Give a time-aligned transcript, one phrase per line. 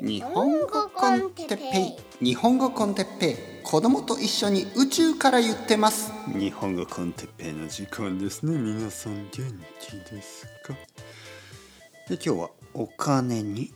[0.00, 2.24] 日本語コンテッペイ。
[2.24, 3.36] 日本語コンテッペイ。
[3.64, 6.12] 子供と一緒に宇宙から言ってます。
[6.38, 8.56] 日本語コンテッペイの時間ですね。
[8.56, 9.30] 皆さん元
[9.80, 10.74] 気ですか？
[12.08, 13.72] で今日はお金に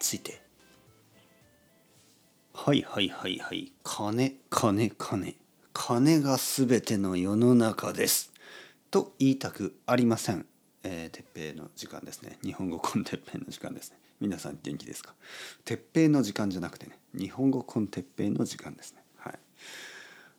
[0.00, 0.40] ついて。
[2.54, 3.72] はいはいはいはい。
[3.84, 5.36] 金金金。
[5.74, 8.32] 金がすべての世の中です。
[8.90, 10.46] と言いたくありません
[11.06, 12.38] えー、鉄平の時間ですね。
[12.42, 13.98] 日本語コンテッペイの時間ですね。
[14.20, 15.14] 皆さん元気ですか？
[15.64, 19.02] 鉄平の時間じゃなくてね日本語コンテッペイの時間ですね。
[19.16, 19.38] はい。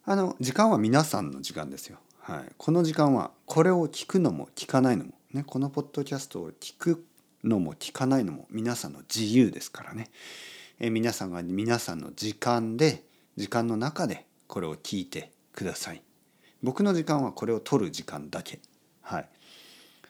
[0.06, 2.00] あの時間は皆さんの時間ですよ。
[2.20, 7.06] はい、この時間はこれを聞くのも聞かないのも、ね、このポッドキャストを聞く
[7.46, 10.10] のも聞かないのも皆さんの自由ですからね。
[10.80, 13.06] え皆さんが皆さんの時間で
[13.38, 16.02] 時間の中でこれを聞いてください。
[16.62, 18.60] 僕の時間はこれを取る時間だけ。
[19.02, 19.30] はい。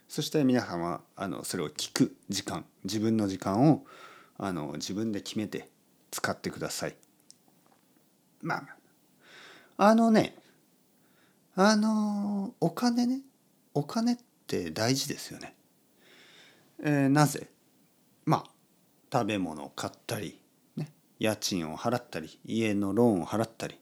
[0.08, 3.86] そして皆さんはあのそれを聞く時間自分の時間を
[4.38, 5.70] あの自分で決めて
[6.12, 6.96] 使ってください。
[8.42, 8.56] ま
[9.78, 10.36] ああのね
[11.56, 13.22] あのお金ね
[13.74, 15.56] お金って大事ですよね。
[16.84, 17.50] えー、なぜ？
[18.26, 18.50] まあ
[19.12, 20.40] 食べ物を買ったり、
[20.76, 23.80] ね、家賃を払ったり家のローンを払ったり、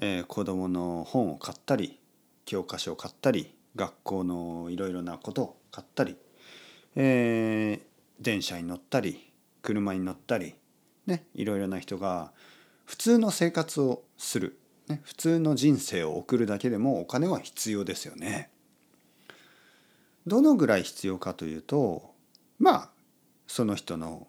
[0.00, 2.00] えー、子供の本を買ったり
[2.44, 6.16] 教科書を買ったり学校のいろいろなことを買ったり、
[6.96, 10.54] えー、電車に乗ったり車に乗ったり、
[11.06, 12.32] ね、いろいろな人が
[12.84, 18.50] 普通の生活をする、ね、普通の人生を送るだけでもお金は必要ですよね。
[20.26, 22.14] どのぐらい必要かというと
[22.58, 22.90] まあ
[23.46, 24.26] その人の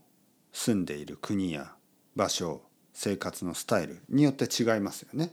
[0.52, 1.74] 住んでいる国や
[2.16, 2.62] 場所
[2.94, 5.32] 生活のスタイルによって違いますよね。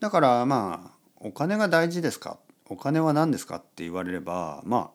[0.00, 2.38] だからまあお金が大事ですか？
[2.68, 3.56] お金は何ですか？
[3.56, 4.90] って言われればまあ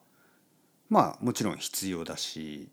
[0.89, 2.69] まあもちろん必要だし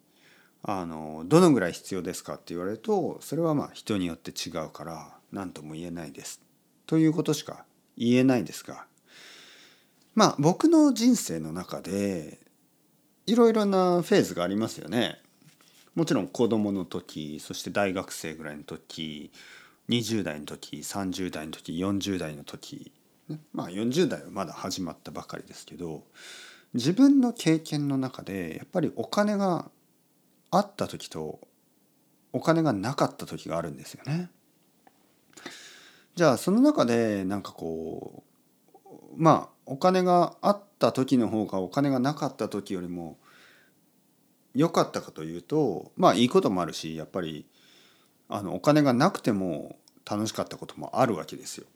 [0.62, 6.41] あのどのぐらい必要ですかって言われるとそれはまあ人によって違うから何とも言えないです。
[6.86, 7.64] ということしか
[7.96, 8.86] 言えないですが
[10.14, 12.39] まあ僕の人生の中で
[13.27, 15.19] いろいろなフェーズがありますよね。
[15.95, 19.30] もちろん子供の時そして大学生ぐらいの時
[19.90, 22.92] 20代の時30代の時40代の時
[23.52, 26.05] まあ40代はまだ始まったばかりですけど
[26.74, 29.70] 自分の経験の中でやっぱりお金が
[30.50, 31.40] あった時と
[32.33, 34.30] お金がなかった時があるんですよね。
[36.14, 38.22] じゃあその中でなんかこ
[38.74, 38.78] う
[39.16, 43.18] まあお金があった時の方がお金がなかった時よりも
[44.54, 47.46] 良かったかというとまあいいこともあるしやっぱり
[48.28, 49.77] あのお金がなくても
[50.10, 51.66] 楽しかったこともあるわけですよ。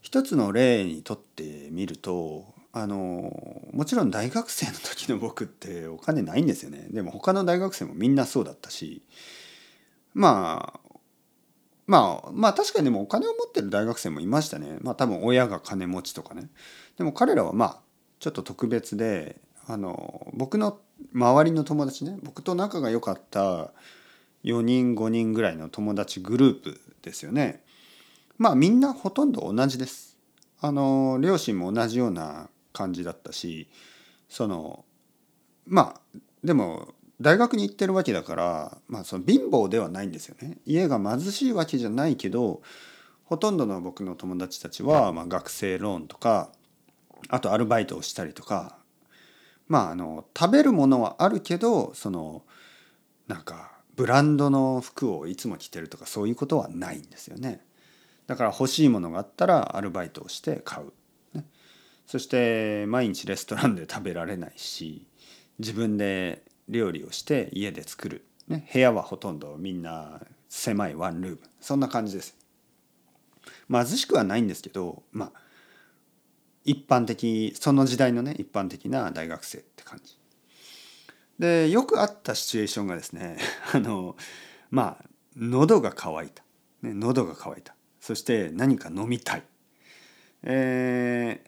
[0.00, 6.86] 一つの例にとってみるとあのもちろん大学生の時の僕ってお金ないんですよね。
[6.90, 9.02] でも他の大学生もみんなそうだったし
[10.14, 10.88] まあ
[11.86, 14.78] まあまあ確かにでもお金を持ってる大学生もいましたね。
[14.82, 16.48] まあ多分親が金持ちとかね。
[16.98, 17.80] でも彼らはまあ
[18.20, 20.78] ちょっと特別であの僕の
[21.14, 23.72] 周りの友達ね僕と仲が良かった
[24.44, 27.62] 4人5人ぐらいの友達グループですよね。
[28.38, 30.16] まあみんなほとんど同じです。
[30.60, 33.68] あの両親も同じような感じだったし
[34.28, 34.84] その
[35.66, 40.58] まあでも大学に行ってるわけだから、まあ、その貧乏ではないんですよね。
[40.64, 42.62] 家が貧しいわけじゃないけど
[43.24, 46.50] ほとんどの僕の友達たちは、まあ、学生ローンとか
[47.28, 48.78] あとアルバイトをしたりとか
[49.66, 52.42] まああの食べるものはあるけどその
[53.26, 57.60] なんかブランドの服をいつも着てるとかそういうことはないんですよね。
[58.28, 60.92] だから欲しいものがあったらアルバイトをして買う、
[61.36, 61.44] ね、
[62.06, 65.06] そして毎日レストランで食べられないし
[65.58, 71.38] 自分で料理をして家で作る、ね、部屋はほとんどみんな狭いワンルーム。
[71.60, 72.36] そんな感じです。
[73.70, 75.40] 貧しくはないんですけどまあ
[76.64, 80.18] 一般的その時代のね一般的な大学生って感じ。
[81.38, 83.38] でよくあったシチュエーションがですね
[83.72, 84.16] あの
[84.70, 85.04] まあ
[85.34, 86.42] 喉が渇いた、
[86.82, 87.74] ね、喉が渇いた。
[88.08, 89.42] そして何か飲みたい、
[90.42, 91.42] え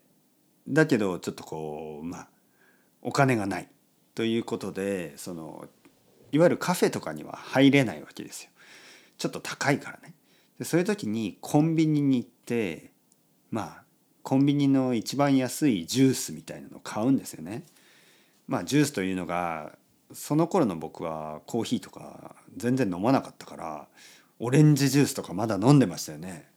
[0.69, 2.29] ー、だけどちょっとこうまあ
[3.01, 3.69] お金がない
[4.15, 5.65] ということでその
[6.33, 8.51] いわゆるカフェとかには入れないわけですよ。
[9.17, 10.13] ちょっと高いからね。
[10.59, 12.91] でそういう時にコンビニに行って
[13.51, 13.83] まあ
[14.23, 17.65] コンビニの一番安いジュースみたいなのを買うんですよね。
[18.47, 19.79] まあジュースというのが
[20.13, 23.89] その頃の僕はコーヒーとか全然飲まなかったから
[24.39, 26.50] オレンジジュースとかまだ飲んでましたよね。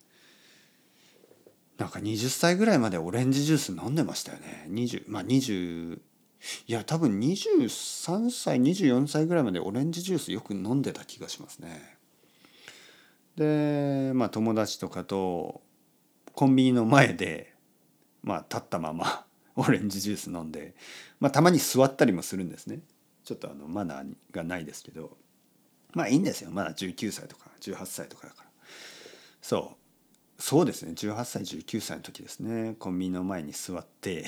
[1.83, 4.67] なんか20歳ぐらいまでオレンジジュース飲んでましたよね。
[4.69, 5.99] 20まあ20
[6.67, 11.97] いや多分23歳24歳ぐらいまでオレンジジュースよく飲んでた気がしますね。
[13.35, 15.61] でまあ友達とかと
[16.33, 17.53] コンビニの前で
[18.21, 19.25] まあ立ったまま
[19.57, 20.75] オレンジジュース飲んで、
[21.19, 22.79] まあ、たまに座ったりもするんですね。
[23.25, 25.17] ちょっとあのマナーがないですけど。
[25.91, 26.49] まあいいんですよ。
[26.49, 28.49] まだ19歳とか18歳とかだから。
[29.41, 29.82] そう。
[30.45, 30.91] そうですね。
[30.91, 32.75] 18歳19歳の時ですね。
[32.77, 34.25] コンビニの前に座って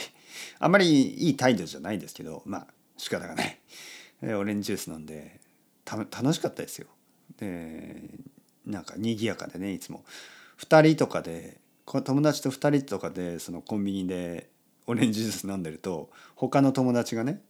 [0.60, 3.60] あんまりいい態度じゃないですけどまあ仕方がない。
[4.34, 5.42] オレンジジュース飲んで
[5.86, 6.88] 楽しかったですよ。
[7.38, 8.02] で
[8.66, 10.06] なんか賑やかでねいつも。
[10.60, 14.50] 2人とかで友達と2人とかでそのコンビニで
[14.88, 17.42] オレンジジュース飲んでると他の友達がね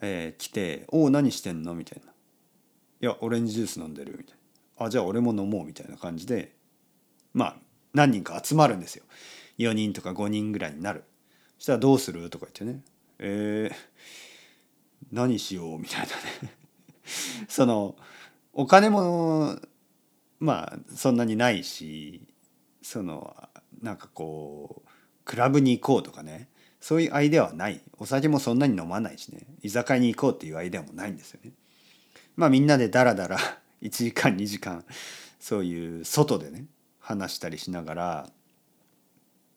[0.00, 2.14] えー、来て「おお何してんの?」みたいな「い
[3.00, 4.36] やオレンジジュース飲んでる」みたい
[4.78, 6.54] な「あじゃあ俺も飲もう」みたいな感じで
[7.34, 9.04] まあ何人か集まるんですよ。
[9.58, 11.04] 4人とか5人ぐらいになる。
[11.58, 12.82] そしたら「どうする?」とか言ってね
[13.18, 13.76] 「えー、
[15.12, 16.56] 何しよう?」みたいなね。
[17.48, 17.96] その
[18.52, 19.58] お金も
[20.38, 22.26] まあそんなにないし
[22.82, 23.48] その
[23.80, 24.88] なんかこう
[25.24, 26.48] クラブに行こうとかね。
[26.80, 27.82] そういうアイデアはない。
[27.98, 29.46] お酒もそんなに飲まないしね。
[29.62, 31.52] 居酒屋に行こうっていうアイデアもないんですよね。
[32.36, 33.36] まあみんなでダラダラ
[33.82, 34.84] 1時間2時間
[35.40, 36.66] そういう外でね。
[37.08, 38.30] 話したりしながら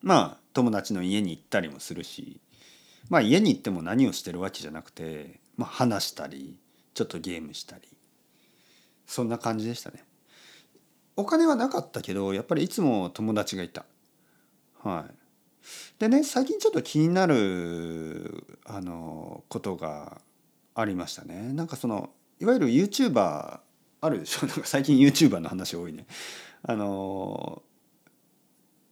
[0.01, 2.39] まあ友達の家に行ったりもするし
[3.09, 6.55] まあ家に行っても何をしてるわけじゃなくて、まあ、話したり
[6.93, 7.83] ちょっとゲームしたり
[9.05, 10.05] そんな感じでしたね。
[11.17, 13.83] お金はなかったけどやっぱりいつも友達がいた。
[14.81, 15.13] はい。
[15.99, 20.21] でね最近ちょっと気になるあのことが
[20.73, 21.51] ありましたね。
[21.51, 23.59] なんかそのいわゆる YouTuber
[23.99, 24.47] あるでしょ？
[24.47, 26.05] なんか最近 YouTuber の話多いね。
[26.63, 27.63] あの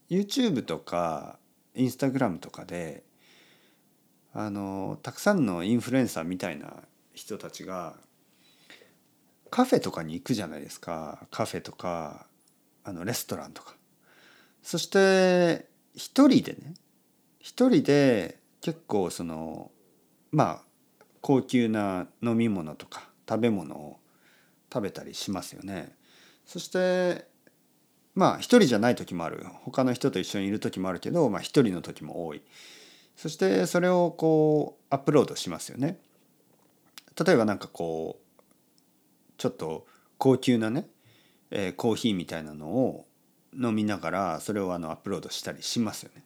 [0.10, 1.38] YouTube とか
[1.76, 3.04] Instagram とかで
[4.34, 6.84] あのたくさんのインフルエンサーみたいな
[7.14, 7.96] 人たちが
[9.50, 12.28] カフェとかに行くじゃないですかカフェとか
[12.84, 13.76] あのレストランとか
[14.62, 16.76] そして一人でね
[17.40, 19.72] 一人で結構その
[20.32, 20.62] まあ
[21.22, 24.00] 高級な飲み物とか食べ物を
[24.72, 25.96] 食べたりしますよね。
[26.46, 27.28] そして
[28.20, 32.42] まあ一人じゃない時もある他の人と一緒にいる時もあるけど、まあ、人の時も多い
[33.16, 36.00] そしてそれをこうアップロードしますよね。
[37.26, 38.42] 例えばなんかこう
[39.38, 39.88] ちょっと
[40.18, 40.88] 高級なね、
[41.50, 43.06] えー、コーヒーみたいなのを
[43.54, 46.24] 飲みながらそれをあのアップロードしたりしますよね。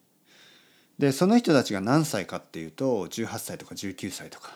[0.97, 4.51] でその人たちが何歳かっていうと18歳とか19歳とか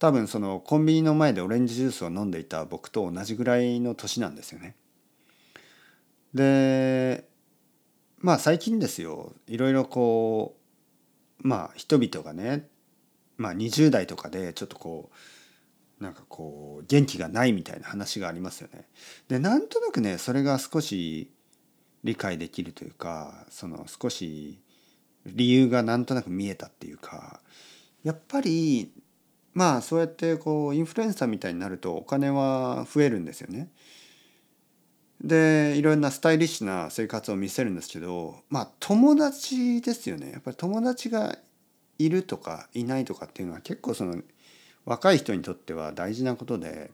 [0.00, 4.74] 多分そのコンビニの前でオレンジジュースを飲んでいた僕と同じぐらいの年なんですよね。
[6.34, 7.28] で
[8.18, 10.56] まあ最近ですよいろいろこ
[11.42, 12.68] うまあ人々がね
[13.36, 15.10] まあ20代とかでちょっとこ
[16.00, 18.88] うなんかこう元気がないみたいな話がありますよね。
[19.28, 21.30] でなんとなくねそれが少し
[22.02, 24.60] 理解できるというかその少し
[25.26, 27.40] 理由がなんとなく見えたっていうか
[28.02, 28.92] やっぱり
[29.54, 33.70] まあそうやってこうインフルエンサーみたいになるとお金は増えるんですよね。
[35.22, 40.32] でいろんなスタイリッシュな生活を見せるんですけどまあ友達ですよね。
[40.32, 41.38] やっぱり友達が
[41.98, 44.16] いるとかいないとかっていうのは結構その
[44.84, 46.90] 若い人にとっては大事なことで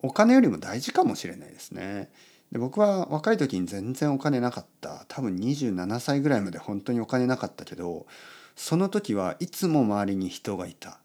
[0.00, 2.10] お金よりも大事かもしれないですね。
[2.52, 5.04] で僕は若い時に全然お金なかった。
[5.08, 8.06] 多分27歳ぐらいまで本当にお金なかったけど
[8.54, 11.00] その時はいつも周りに人がいた。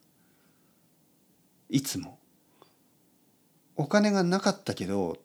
[1.70, 2.20] いつも。
[3.75, 5.17] お金がなかったけど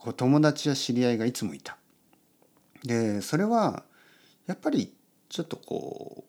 [0.00, 1.76] こう友達や知り合いがいつもいた。
[2.84, 3.84] でそれは
[4.46, 4.92] やっぱり
[5.28, 6.24] ちょっとこ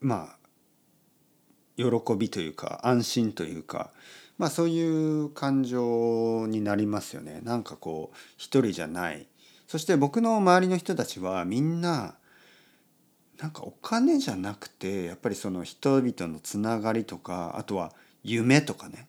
[0.00, 0.36] うまあ
[1.76, 1.84] 喜
[2.16, 3.90] びというか安心というか
[4.38, 7.40] まあそういう感情になりますよね。
[7.42, 9.26] なんかこう一人じゃない。
[9.66, 12.14] そして僕の周りの人たちはみんな
[13.38, 19.08] なんかお金じゃなくてやっぱりその人々のつながりとかあとは夢とかね。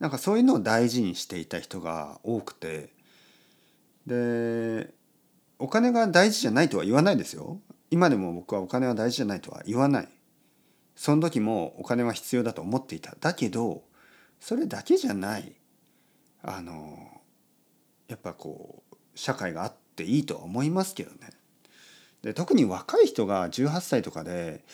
[0.00, 2.88] なんかそういうのを大事にしていた人が多くて
[4.06, 4.92] で
[5.58, 7.60] お金が大事じゃないとは言わないですよ。
[7.90, 10.08] 今でも僕はお金は大事じゃないとは言わない。
[10.96, 13.14] その時もお金は必要だと思っていた。
[13.20, 13.82] だけど
[14.40, 15.52] それだけじゃない
[16.42, 16.96] あの
[18.08, 21.18] やっぱこう社会があっていいとは思いますけどね。
[22.22, 24.64] で特に若い人が18歳とかで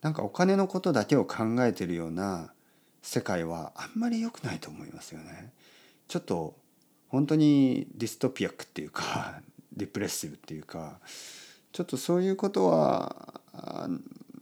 [0.00, 2.52] なんかお金のことだけを考えてるような
[3.06, 5.52] 世界はあんまり良くないと思いますよね。
[6.08, 6.56] ちょっと
[7.06, 9.40] 本当にディストピアックっていうか
[9.72, 10.98] デプレッシブっていうか
[11.70, 13.40] ちょっとそういうことは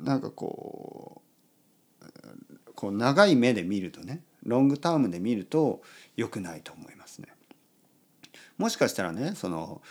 [0.00, 1.20] なんかこ
[2.00, 5.82] うこう長い目で見るとねロングタームで見ると
[6.16, 7.28] 良くないと思いますね。
[8.56, 9.82] もしかしたらねその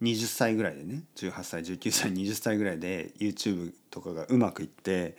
[0.00, 5.18] 20歳ぐらいでね18歳19歳20歳ぐらいで YouTube とかがうまくいって、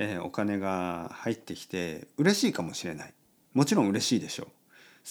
[0.00, 3.12] えー、お金が入ってきて嬉しいかもしれない。
[3.52, 4.46] もちろん嬉しいでしょう。
[4.46, 4.52] 好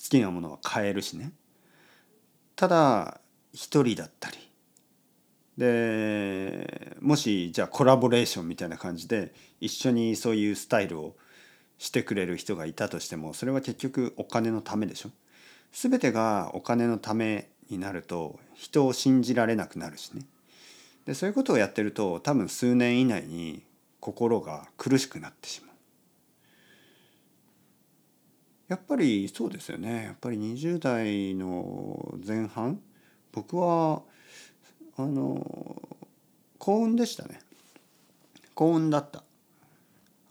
[0.09, 1.33] きなものは買えるしね。
[2.55, 3.19] ただ
[3.53, 4.37] 一人だったり。
[5.57, 11.15] でもしじゃあコラボレーションみたいな感じで一緒にそういうスタイルを
[11.79, 15.09] してくれる人がいたとしてもそれは結局お金のためでしょ。
[15.73, 20.21] 全てがお金のためになると人を信じられなくなるしね。
[21.05, 23.66] でそういうことをやってると多分数年以内に
[24.07, 25.75] 心が苦しくなってしまう。
[28.69, 30.05] やっぱりそうですよね。
[30.05, 32.79] やっぱり20代の前半
[33.33, 34.03] 僕は
[34.95, 35.81] あの
[36.57, 37.41] 幸運でしたね。
[38.53, 39.25] 幸運だった。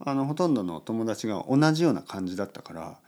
[0.00, 2.99] あのほとんどの友達が同じような感じだったから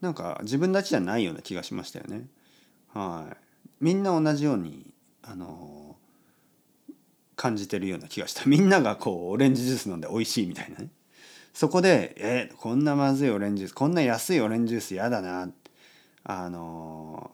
[0.00, 2.26] なんか自分たちじゃないような気がしましたよね。
[2.94, 3.36] はい。
[3.80, 5.79] みんな同じようにあの
[7.40, 8.44] 感じてるような気がした。
[8.44, 10.90] みんながこうオレンジジュース飲んで美味しいみたいなね。
[11.54, 15.50] そこで「えこんなまずいオレンジジュースこんな安いオレンジジュース嫌だな」
[16.22, 17.30] あの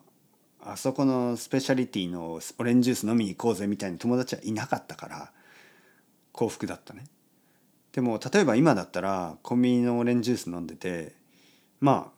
[0.61, 5.33] あそこのスペシャリティのオレンジジュース飲みに行こうぜみたいな友達はいなかったから
[6.31, 7.05] 幸福だったね。
[7.91, 11.15] でも例えば今だったらコンビニのオレンジジュース飲んでて
[11.81, 12.13] ま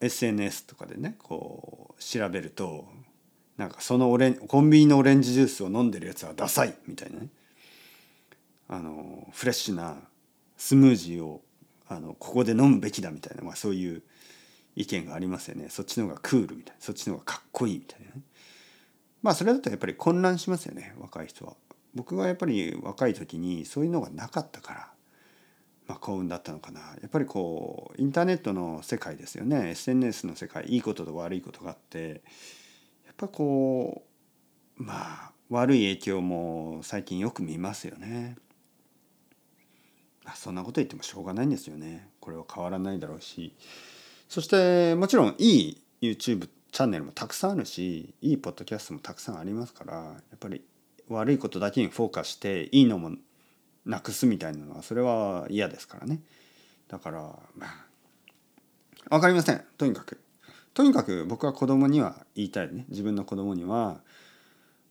[0.00, 2.88] あ SNS とかでねこう調べると
[3.60, 7.28] なんかそのオレンコンビニのオレンジジュースを飲んでるやつはダサいみたいなね。
[8.68, 9.98] あのフレッシュな
[10.56, 11.42] スムージーを
[11.86, 14.02] あのここで飲むべきだみたいな、まあ、そういう
[14.76, 15.66] 意見がありますよね。
[15.68, 16.80] そっちの方がクールみたいな。
[16.80, 18.22] そっちの方がかっこいいみたいなね。
[19.22, 21.52] まあそれだとやっぱり混乱しますよね若い人は。
[21.94, 24.92] 僕がやっぱり若い時にそういうのがなかったから
[25.86, 26.80] まあ幸運だったのかな。
[26.80, 29.72] やっぱりこうインターネットの世界ですよね。
[29.72, 32.22] SNS の世界いいことと悪いことがあって
[33.20, 34.02] ぱこ
[34.78, 38.36] うまあ悪い影響も最近よく見ますよね。
[40.34, 42.08] そんなこと言ってもしょうがないんですよね。
[42.20, 43.52] これは変わらないだろうし
[44.28, 50.62] そしてもちろんいい YouTube チャンネルもたくさんあるしいいポッドキャストもたくさんありますからやっぱり
[51.08, 53.10] 悪いことだけにフォーカスしていいのも
[53.84, 56.20] なくすみたいなのはそれは嫌ですからね
[56.88, 57.20] だから
[57.56, 60.20] まあ分かりませんとにかく
[60.74, 64.00] とにかく僕は子供には言いたいね自分の子供には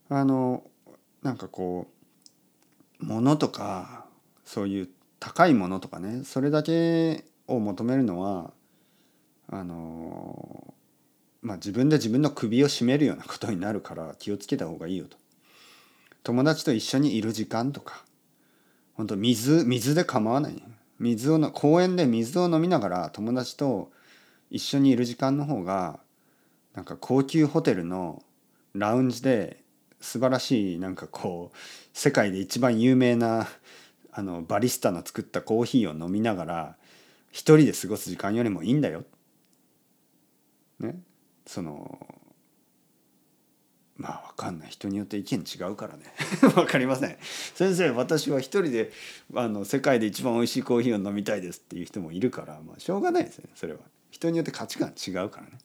[0.08, 0.62] あの
[1.22, 1.88] なんかこ
[3.00, 4.04] う物とか
[4.44, 8.52] そういう高いものとかねそれだけを求めるのは
[9.48, 10.74] あの
[11.42, 15.16] まあ自分で自分の首を絞めるようなことになるから気をつけた方がいいよと。
[16.22, 18.04] 友達と一緒にいる時間とか
[18.94, 20.62] 本当水水で構わない
[20.98, 23.90] 水を公園で水を飲みながら友達と
[24.50, 26.00] 一緒にいる時間の方が
[26.74, 28.22] なんか高級ホテルの
[28.74, 29.62] ラウンジで
[30.00, 31.56] 素晴らしいなんかこう
[31.92, 33.48] 世界で一番有名な
[34.12, 36.76] あのバリスタの作ったコーヒーを飲みながら
[37.30, 39.04] 一人で過ごす時間よりもいいんだよ。
[40.80, 41.00] ね。
[41.46, 42.06] その
[43.96, 44.70] まあ分かんない。
[44.70, 46.04] 人によって意見違うからね。
[46.54, 47.16] 分かりません。
[47.54, 48.90] 先生私は一人で
[49.34, 53.80] あの世界で一番おいしいコーヒーを飲みたいですっていう人もいるから、まあ、しょうがないですねそれは。
[54.10, 55.58] 人によって価値観違うからね。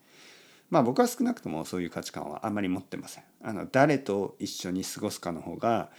[0.69, 3.23] まあ僕は少なくともそういう価値観はあんまり持ってません。
[3.43, 5.89] あの誰と一緒に過ごすかの方が、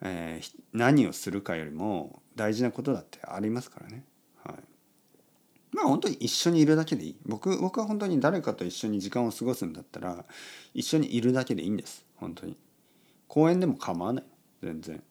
[0.00, 4.04] えー、何をするかよりも大事なことだってありますからね。
[4.44, 4.56] はい。
[5.72, 7.16] まあ本当に一緒にいるだけでいい。
[7.26, 10.24] 僕僕は本当に誰かと一緒に時間を過ごすんだったら
[10.74, 12.06] 一緒にいるだけでいいんです。
[12.16, 12.56] 本当に。
[13.28, 14.24] 公園でも構わない。
[14.62, 15.02] 全然。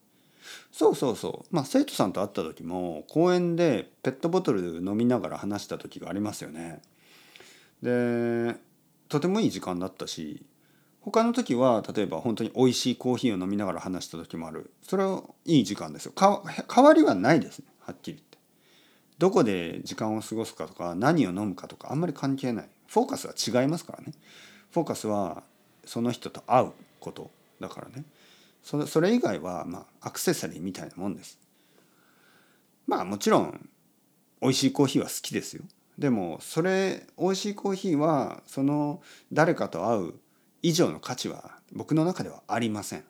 [0.71, 1.55] そうそうそう。
[1.55, 6.81] まあ生徒さんと会った時も公園でペットボトル飲みながら話した時がありますよね。
[7.81, 8.55] で
[9.10, 10.43] とてもいい時間だったし
[11.01, 14.71] 他の時は例えば本当に美味しいコーヒーを飲みながら話した時もある。
[14.81, 16.13] それはいい時間ですよ。
[16.15, 18.38] 変わりはないですねはっきり言って。
[19.17, 22.69] どこで時間を過ごすかとか何を飲むかとかあんまり関係ない。
[22.88, 24.13] フォーカスは違いますからね。
[24.71, 25.43] フォーカスは
[25.86, 28.03] その人と会うことだからね。
[28.63, 31.39] それそれ以外はまあアクセサリーみたいなもんです
[32.88, 33.70] まあもちろん
[34.41, 35.63] 美味しいコーヒーは好きですよ
[35.98, 39.01] でもそれ美味しいコーヒーはその
[39.32, 40.13] 誰かと会う
[40.63, 43.03] 以上の価値は僕の中ではありません、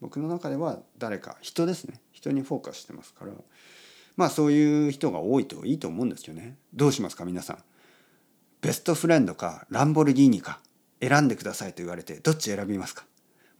[0.00, 3.32] 僕の中では誰か人ですね人にフォーカスしてますから
[4.16, 6.56] まあそういう人が多いといいと思うんですよね。
[6.72, 7.58] どうしますか皆さん。
[8.62, 10.60] ベストフレンドかランボルギーニか
[11.00, 13.04] 選んでくださいと言われてどっち選びますか？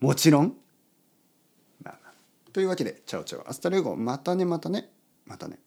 [0.00, 0.54] もちろん。
[2.56, 4.88] というわけで ciao ciao hasta luego またねまたね
[5.26, 5.58] またね。